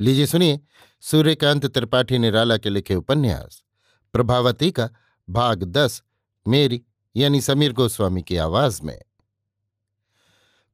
[0.00, 0.60] लीजिए सुनिए,
[1.00, 3.64] सूर्यकांत त्रिपाठी निराला के लिखे उपन्यास,
[4.12, 4.90] प्रभावती का
[5.30, 6.02] भाग दस,
[6.48, 6.82] मेरी
[7.16, 9.02] यानी समीर गोस्वामी की आवाज़ में।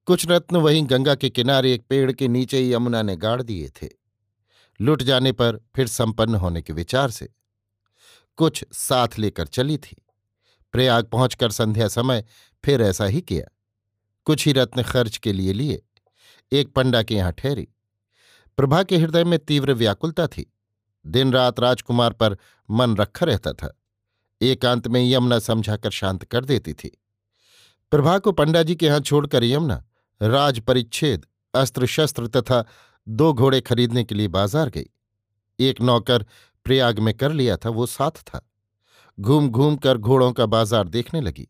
[0.06, 3.68] कुछ रत्न वहीं गंगा के किनारे एक पेड़ के नीचे ही यमुना ने गाड़ दिए
[3.68, 3.88] थे।
[4.80, 7.28] लुट जाने पर फिर संपन्न होने के विचार से
[8.36, 10.06] कुछ साथ लेकर चली थी।
[10.72, 12.24] प्रयाग पहुंचकर संध्या समय
[12.64, 13.56] फिर ऐसा ही किया।
[14.24, 15.82] कुछ ही रत्न खर्च के लिए लिए,
[16.52, 17.68] एक पंडा के यहाँ ठहरी।
[18.61, 20.44] प्रभा के हृदय में तीव्र व्याकुलता थी।
[21.05, 22.36] दिन रात राजकुमार पर
[22.69, 23.72] मन रखा रहता था।
[24.41, 26.91] एकांत में यमुना समझाकर शांत कर देती थी।
[27.92, 29.83] प्रभा को पंडा जी के यहाँ छोड़कर यमुना,
[30.22, 32.64] राज परिच्छेद अस्त्र शस्त्र तथा
[33.08, 34.86] दो घोड़े खरीदने के लिए बाज़ार गई।
[35.58, 36.27] एक नौकर
[36.67, 38.47] प्रयाग में कर लिया था, वो साथ था।
[39.19, 41.48] घूम घूम कर घोड़ों का बाज़ार देखने लगी।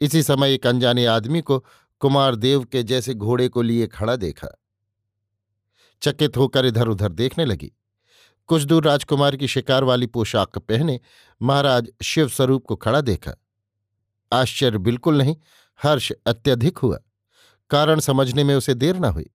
[0.00, 1.58] इसी समय एक अनजाने आदमी को
[2.00, 4.48] कुमार देव के जैसे घोड़े को लिए खड़ा देखा।
[6.02, 7.72] चकित होकर इधर उधर देखने लगी।
[8.48, 10.98] कुछ दूर राजकुमार की शिकार वाली पोशाक पहने
[11.40, 13.32] महाराज शिव स्वरूप को खड़ा देखा।
[14.32, 15.36] आश्चर्य बिल्कुल नहीं,
[15.78, 16.98] हर्ष अत्यधिक हुआ।
[17.70, 19.30] कारण समझने में उसे देर न हुई।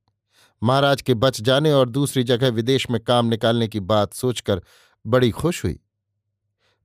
[0.62, 4.62] महाराज के बच जाने और दूसरी जगह विदेश में काम निकालने की बात सोचकर
[5.06, 5.80] बड़ी खुश हुई।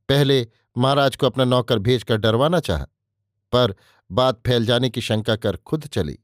[0.08, 0.46] पहले
[0.78, 2.86] महाराज को अपना नौकर भेजकर डरवाना चाहा,
[3.52, 3.74] पर
[4.10, 6.18] बात फैल जाने की शंका कर खुद चली।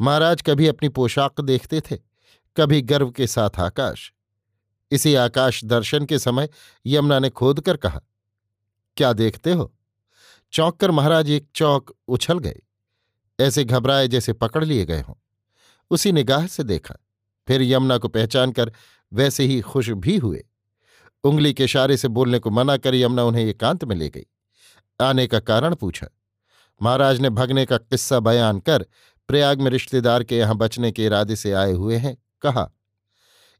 [0.00, 1.98] महाराज कभी अपनी पोशाक देखते थे।
[2.56, 4.12] कभी गर्व के साथ आकाश।
[4.90, 6.48] इसी आकाश दर्शन के समय
[6.86, 8.00] यमुना ने खोद कर कहा,
[8.96, 9.74] क्या देखते हो?
[10.52, 12.60] चौंक कर महाराज एक चौक उछल गए।
[13.40, 15.14] ऐसे घबराए जैसे पकड़ लिए गए हों।
[15.90, 16.94] उसी निगाह से देखा।
[17.48, 18.72] फिर यमुना को पहचान कर
[19.12, 20.44] वैसे ही खुश भी हुए।
[21.24, 24.26] उंगली के इशारे से बोलने को मना कर यमुना उन्हें एकांत में ले गई।
[25.00, 26.06] आने का कारण पूछा।
[26.82, 28.86] महाराज ने भगने का किस्सा बयान कर
[29.28, 32.70] प्रयाग में रिश्तेदार के यहाँ बचने के इरादे से आए हुए हैं। कहा,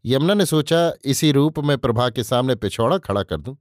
[0.05, 3.57] यमुना ने सोचा, इसी रूप में प्रभा के सामने पिछौड़ा खड़ा कर दूँ।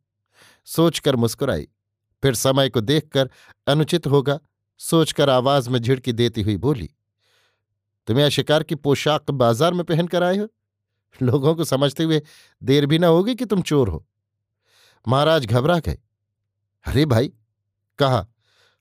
[0.68, 1.68] सोचकर मुस्कुराई।
[2.24, 3.30] फिर समय को देखकर
[3.68, 4.40] अनुचित होगा,
[4.80, 6.90] सोचकर आवाज़ में झिड़की देती हुई बोली,
[8.08, 10.48] तुम्हें शिकार की पोशाक बाज़ार में पहनकर आए हो?
[11.22, 12.22] लोगों को समझते हुए
[12.62, 14.06] देर भी ना होगी कि तुम चोर हो।
[15.08, 15.98] महाराज घबरा गए।
[16.86, 17.32] अरे भाई,
[18.00, 18.26] कहा,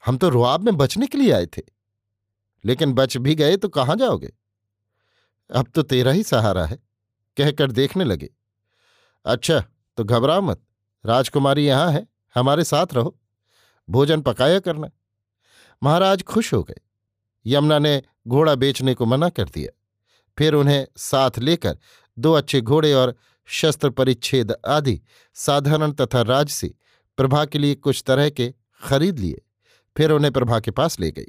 [0.02, 1.62] हम तो रुआब में बचने के लिए आए थे।
[2.64, 4.32] लेकिन बच भी गए तो कहाँ जाओगे?
[5.52, 6.76] अब तो तेरा ही सहारा है,
[7.36, 8.28] कहकर देखने लगे।
[9.24, 9.64] अच्छा
[9.96, 10.62] तो घबराओ मत,
[11.04, 13.18] राजकुमारी यहाँ है, हमारे साथ रहो,
[13.88, 14.90] भोजन पकाया करना।
[15.82, 16.80] महाराज खुश हो गए।
[17.46, 19.70] यमुना ने घोड़ा बेचने को मना कर दिया।
[20.38, 21.78] फिर उन्हें साथ लेकर
[22.18, 23.14] दो अच्छे घोड़े और
[23.48, 25.00] शस्त्र परिच्छेद आदि
[25.34, 26.68] साधारण तथा राजसी
[27.16, 29.42] प्रभा के लिए कुछ तरह के खरीद लिए।
[29.96, 31.26] फिर उन्हें प्रभा के पास ले गई।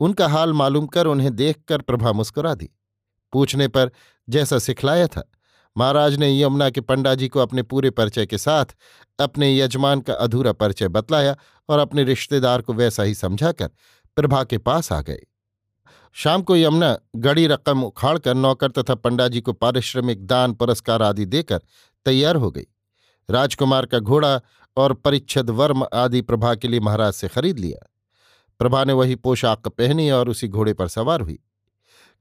[0.00, 2.70] उनका हाल मालूम कर उन्हें देखकर प्रभा मुस्कुरा दी।
[3.34, 3.90] पूछने पर
[4.28, 5.30] जैसा सिखलाया था।
[5.76, 8.74] महाराज ने यमुना के पंडा जी को अपने पूरे परिचय के साथ
[9.18, 11.36] अपने यजमान का अधूरा परिचय बतलाया
[11.68, 13.70] और अपने रिश्तेदार को वैसा ही समझाकर
[14.16, 15.22] प्रभा के पास आ गए।
[16.16, 21.26] शाम को यमुना गड़ी रकम उखाड़कर नौकर तथा पंडा जी को पारिश्रमिक, दान, पुरस्कार आदि
[21.26, 21.60] देकर
[22.06, 22.66] तैयार हो गई।
[23.30, 24.40] राजकुमार का घोड़ा
[24.76, 27.90] और परिच्छद वर्म आदि प्रभा के लिए महाराज से खरीद लिया।
[28.58, 31.38] प्रभा ने वही पोशाक पहनी और उसी घोड़े पर सवार हुई।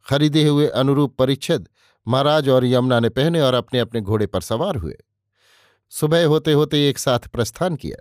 [0.06, 1.68] खरीदे हुए अनुरूप परिच्छद
[2.08, 4.96] महाराज और यमुना ने पहने और अपने अपने घोड़े पर सवार हुए।
[5.92, 7.98] सुबह होते होते एक साथ प्रस्थान किया।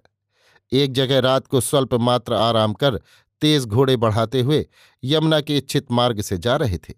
[0.73, 3.01] एक जगह रात को स्वल्प मात्र आराम कर
[3.43, 4.67] तेज घोड़े बढ़ाते हुए
[5.05, 6.95] यमुना के इच्छित मार्ग से जा रहे थे।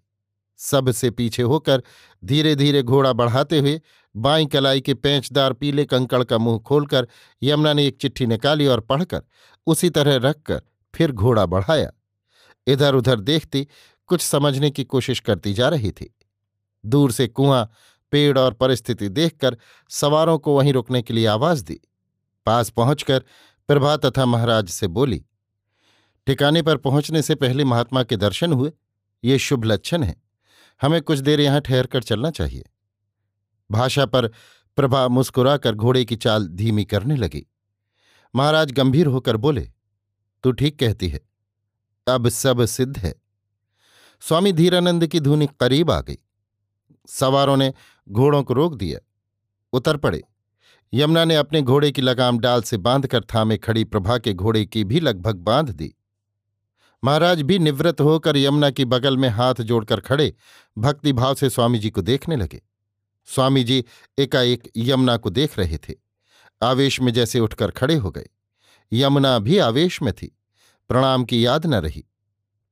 [0.59, 1.83] सबसे पीछे होकर
[2.23, 3.81] धीरे धीरे घोड़ा बढ़ाते हुए
[4.15, 7.07] बाई कलाई के पैंचदार पीले कंकड़ का मुँह खोलकर
[7.43, 9.21] यमुना ने एक चिट्ठी निकाली और पढ़कर
[9.67, 10.61] उसी तरह रखकर
[10.93, 11.91] फिर घोड़ा बढ़ाया।
[12.67, 13.67] इधर उधर देखती
[14.09, 16.13] कुछ समझने की कोशिश करती जा रही थी।
[16.83, 17.69] दूर से कुआँ,
[18.11, 19.57] पेड़ और परिस्थिति देखकर
[19.89, 21.79] सवारों को वहीं रुकने के लिए आवाज़ दी।
[22.45, 23.23] पास पहुंचकर
[23.69, 25.23] प्रभा तथा महाराज से बोली,
[26.27, 28.71] ठिकाने पर पहुँचने से पहले महात्मा के दर्शन हुए।
[29.23, 30.15] ये शुभ लक्षण है।
[30.81, 32.63] हमें कुछ देर यहाँ ठहर कर चलना चाहिए
[33.69, 34.27] भाषा पर
[34.77, 37.45] प्रभा मुस्कुराकर घोड़े की चाल धीमी करने लगी।
[38.33, 39.69] महाराज गंभीर होकर बोले,
[40.43, 41.19] तू ठीक कहती है।
[42.07, 43.13] अब सब सिद्ध है।
[44.21, 46.17] स्वामी धीरानंद की धुनी करीब आ गई।
[47.07, 47.73] सवारों ने
[48.09, 48.99] घोड़ों को रोक दिया।
[49.73, 50.23] उतर पड़े।
[50.93, 54.83] यमुना ने अपने घोड़े की लगाम डाल से बांधकर थामे खड़ी प्रभा के घोड़े की
[54.83, 55.95] भी लगभग बाँध दी।
[57.03, 60.35] महाराज भी निवृत्त होकर यमुना की बगल में हाथ जोड़कर खड़े
[60.77, 62.61] भक्तिभाव से स्वामी जी को देखने लगे।
[63.25, 63.85] स्वामी जी
[64.19, 65.93] एकाएक यमुना को देख रहे थे।
[66.63, 68.27] आवेश में जैसे उठकर खड़े हो गए।
[68.93, 70.37] यमुना भी आवेश में थी।
[70.89, 72.05] प्रणाम की याद न रही।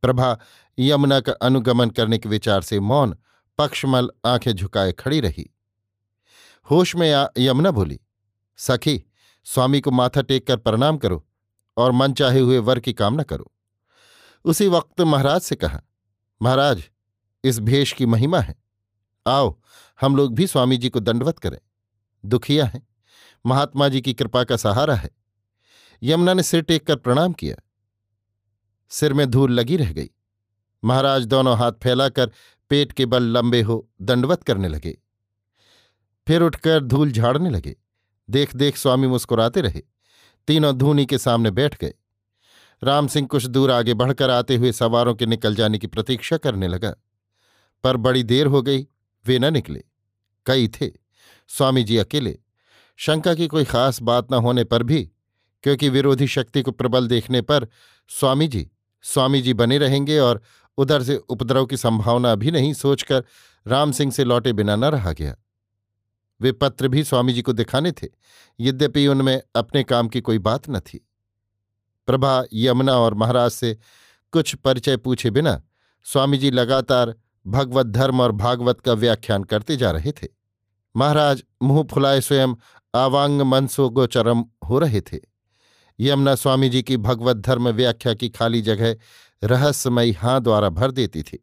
[0.03, 0.39] प्रभा
[0.79, 3.17] यमुना का अनुगमन करने के विचार से मौन
[3.57, 5.49] पक्षमल आँखें झुकाए खड़ी रही।
[6.71, 7.99] होश में आ यमुना बोली,
[8.57, 9.03] सखी,
[9.43, 11.27] स्वामी को माथा टेक कर प्रणाम करो
[11.77, 13.51] और मन चाहे हुए वर की कामना करो।
[14.45, 15.81] उसी वक्त महाराज से कहा,
[16.41, 16.83] महाराज,
[17.43, 18.55] इस भेष की महिमा है।
[19.27, 19.61] आओ,
[20.01, 21.59] हम लोग भी स्वामी जी को दंडवत करें।
[22.25, 22.87] दुखिया है,
[23.45, 25.09] महात्मा जी की कृपा का सहारा है।
[26.03, 27.55] यमुना ने सिर टेक कर प्रणाम किया।
[28.93, 30.09] सिर में धूल लगी रह गई।
[30.83, 32.31] महाराज दोनों हाथ फैलाकर
[32.69, 34.97] पेट के बल लंबे हो दंडवत करने लगे।
[36.27, 37.75] फिर उठकर धूल झाड़ने लगे।
[38.29, 39.81] देख देख स्वामी मुस्कुराते रहे।
[40.47, 41.93] तीनों धूनी के सामने बैठ गए।
[42.83, 46.67] राम सिंह कुछ दूर आगे बढ़कर आते हुए सवारों के निकल जाने की प्रतीक्षा करने
[46.67, 46.95] लगा।
[47.83, 48.87] पर बड़ी देर हो गई,
[49.25, 49.83] वे न निकले।
[50.45, 50.91] कई थे।
[51.47, 52.39] स्वामी जी अकेले।
[52.97, 55.11] शंका की कोई खास बात न होने पर भी,
[55.63, 57.67] क्योंकि विरोधी शक्ति को प्रबल देखने पर
[58.09, 58.69] स्वामी जी
[59.03, 60.41] स्वामी जी बने रहेंगे और
[60.77, 63.23] उधर से उपद्रव की संभावना भी नहीं सोचकर
[63.67, 65.35] राम सिंह से लौटे बिना न रहा गया।
[66.41, 68.07] वे पत्र भी स्वामी जी को दिखाने थे,
[68.59, 71.07] यद्यपि उनमें अपने काम की कोई बात न थी।
[72.07, 73.77] प्रभा, यमुना और महाराज से
[74.33, 75.61] कुछ परिचय पूछे बिना
[76.03, 77.15] स्वामी जी लगातार
[77.47, 80.27] भगवत धर्म और भागवत का व्याख्यान करते जा रहे थे।
[80.95, 82.55] महाराज मुँह फुलाए स्वयं
[82.95, 85.32] आवांग मनसो गोचरम हो रहे थे।
[85.99, 88.95] यमुना स्वामी जी की भगवत धर्म व्याख्या की खाली जगह
[89.43, 91.39] रहस्यमयी हाँ द्वारा भर देती थी।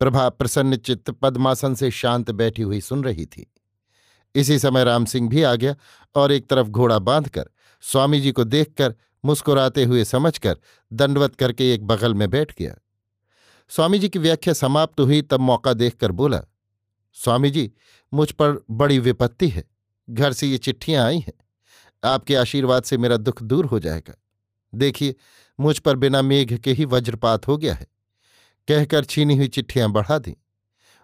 [0.00, 3.52] प्रभा प्रसन्न चित्त पद्मासन से शांत बैठी हुई सुन रही थी।
[4.34, 5.74] इसी समय राम सिंह भी आ गया
[6.14, 7.50] और एक तरफ़ घोड़ा बांधकर
[7.80, 8.94] स्वामी जी को देखकर
[9.24, 10.56] मुस्कुराते हुए समझकर
[10.92, 12.74] दंडवत करके एक बगल में बैठ गया।
[13.68, 16.42] स्वामी जी की व्याख्या समाप्त हुई तब मौका देखकर बोला,
[17.12, 17.70] स्वामी जी,
[18.14, 19.64] मुझ पर बड़ी विपत्ति है।
[20.10, 21.32] घर से ये चिट्ठियाँ आई हैं।
[22.04, 24.14] आपके आशीर्वाद से मेरा दुख दूर हो जाएगा।
[24.74, 25.14] देखिए,
[25.60, 27.86] मुझ पर बिना मेघ के ही वज्रपात हो गया है।
[28.68, 30.36] कहकर छीनी हुई चिट्ठियाँ बढ़ा दी।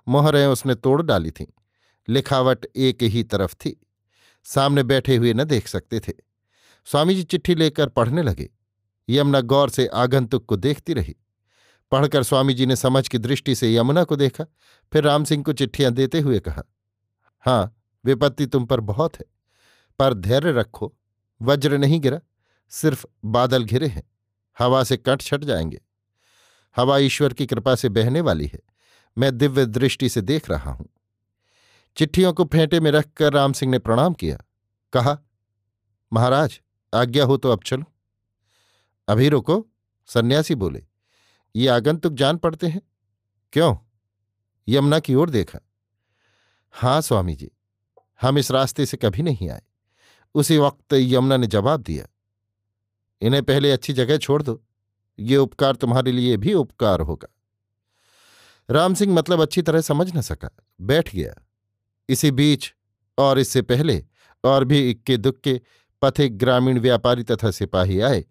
[0.09, 1.47] मोहरें उसने तोड़ डाली थीं।
[2.09, 3.87] लिखावट एक ही तरफ़ थी।
[4.45, 6.13] सामने बैठे हुए न देख सकते थे।
[6.85, 8.51] स्वामी जी चिट्ठी लेकर पढ़ने लगे।
[9.09, 11.17] यमुना गौर से आगंतुक को देखती रही।
[11.91, 14.45] पढ़कर स्वामी जी ने समझ की दृष्टि से यमुना को देखा।
[14.93, 16.63] फिर राम सिंह को चिट्ठियाँ देते हुए कहा
[17.41, 19.25] हाँ विपत्ति तुम पर बहुत है।
[19.99, 20.97] पर धैर्य रखो।
[21.43, 22.21] वज्र नहीं गिरा,
[22.69, 24.11] सिर्फ़ बादल घिरे हैं।
[24.59, 25.81] हवा से कट छट जाएँगे।
[26.77, 28.61] हवा ईश्वर की कृपा से बहने वाली है।
[29.19, 30.89] मैं दिव्य दृष्टि से देख रहा हूँ।
[31.97, 34.39] चिट्ठियों को फेंटे में रखकर राम सिंह ने प्रणाम किया।
[34.93, 35.19] कहा,
[36.13, 36.61] महाराज,
[36.95, 37.85] आज्ञा हो तो अब चलो।
[39.09, 39.67] अभी रुको,
[40.07, 40.87] सन्यासी बोले।
[41.57, 42.83] ये आगंतुक जान पड़ते हैं?
[43.53, 43.77] क्यों?
[44.69, 45.59] यमुना की ओर देखा।
[46.71, 47.51] हाँ, स्वामी जी,
[48.21, 49.63] हम इस रास्ते से कभी नहीं आए।
[50.35, 52.07] उसी वक्त यमुना ने जवाब दिया,
[53.21, 54.63] इन्हें पहले अच्छी जगह छोड़ दो,
[55.19, 57.29] ये उपकार तुम्हारे लिए भी उपकार होगा।
[58.71, 61.35] राम सिंह मतलब अच्छी तरह समझ न सका, बैठ गया।
[62.09, 62.75] इसी बीच
[63.19, 64.05] और इससे पहले
[64.45, 65.61] और भी इक्के दुक्के
[66.03, 68.25] पथिक ग्रामीण व्यापारी तथा सिपाही आए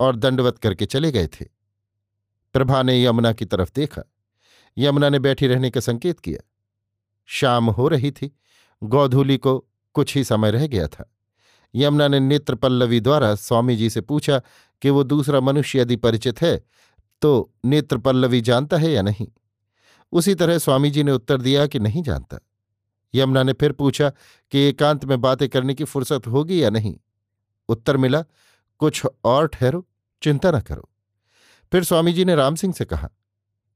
[0.00, 1.44] और दंडवत करके चले गए थे।
[2.52, 4.02] प्रभा ने यमुना की तरफ़ देखा।
[4.78, 6.48] यमुना ने बैठी रहने का संकेत किया।
[7.26, 8.36] शाम हो रही थी,
[8.82, 9.58] गौधूली को
[9.94, 11.11] कुछ ही समय रह गया था।
[11.74, 14.40] यमुना ने नेत्र पल्लवी द्वारा स्वामी जी से पूछा
[14.82, 16.56] कि वो दूसरा मनुष्य यदि परिचित है
[17.22, 19.26] तो नेत्र पल्लवी जानता है या नहीं?
[20.12, 22.38] उसी तरह स्वामी जी ने उत्तर दिया कि नहीं जानता।
[23.14, 24.10] यमुना ने फिर पूछा
[24.52, 26.96] कि एकांत में बातें करने की फुर्सत होगी या नहीं?
[27.68, 28.22] उत्तर मिला,
[28.80, 29.86] कुछ और ठहरो,
[30.22, 30.88] चिंता न करो।
[31.72, 33.08] फिर स्वामी जी ने राम सिंह से कहा,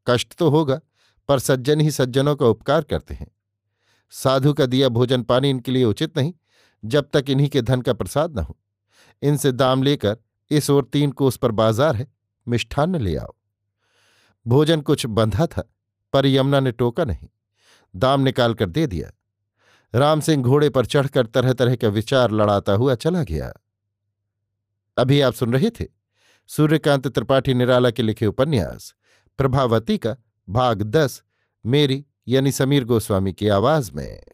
[0.06, 0.80] कष्ट तो होगा,
[1.28, 3.28] पर सज्जन ही सज्जनों का उपकार करते हैं।
[4.12, 6.32] साधु का दिया भोजन पानी इनके लिए उचित नहीं
[6.86, 8.56] जब तक इन्हीं के धन का प्रसाद न हो।
[9.22, 10.16] इनसे दाम लेकर
[10.50, 12.06] इस ओर तीन कोस पर बाज़ार है,
[12.48, 13.34] मिष्ठान्न ले आओ।
[14.46, 15.62] भोजन कुछ बंधा था,
[16.12, 17.28] पर यमुना ने टोका नहीं।
[17.96, 19.10] दाम निकालकर दे दिया।
[19.94, 23.52] राम सिंह घोड़े पर चढ़कर तरह तरह का विचार लड़ाता हुआ चला गया।
[24.96, 25.84] अभी आप सुन रहे थे
[26.48, 28.94] सूर्यकांत त्रिपाठी निराला के लिखे उपन्यास,
[29.38, 30.16] प्रभावती का
[30.48, 31.22] भाग दस,
[31.64, 34.24] मेरी यानी समीर गोस्वामी की आवाज़ में।